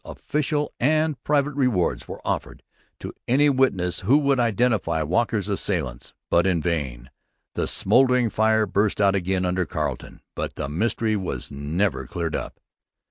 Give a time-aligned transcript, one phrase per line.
[0.03, 2.63] Official and private rewards were offered
[3.01, 6.15] to any witnesses who would identify Walker's assailants.
[6.31, 7.11] But in vain.
[7.53, 10.21] The smouldering fire burst out again under Carleton.
[10.35, 12.59] But the mystery was never cleared up.